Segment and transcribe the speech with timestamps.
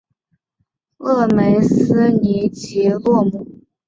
[0.97, 3.61] 勒梅斯尼吉洛姆。